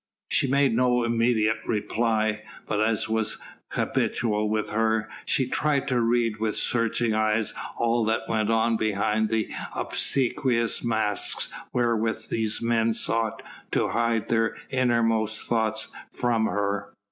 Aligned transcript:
She 0.29 0.47
made 0.47 0.75
no 0.75 1.03
immediate 1.03 1.57
reply, 1.63 2.41
but, 2.65 2.81
as 2.83 3.07
was 3.07 3.37
habitual 3.73 4.49
with 4.49 4.71
her, 4.71 5.07
she 5.25 5.47
tried 5.47 5.87
to 5.89 6.01
read 6.01 6.37
with 6.37 6.55
searching 6.55 7.13
eyes 7.13 7.53
all 7.77 8.03
that 8.05 8.27
went 8.27 8.49
on 8.49 8.77
behind 8.77 9.29
the 9.29 9.47
obsequious 9.75 10.83
masks 10.83 11.49
wherewith 11.71 12.29
these 12.29 12.63
men 12.63 12.93
sought 12.93 13.43
to 13.73 13.89
hide 13.89 14.29
their 14.29 14.55
innermost 14.71 15.39
thoughts 15.45 15.91
from 16.09 16.47
her. 16.47 16.93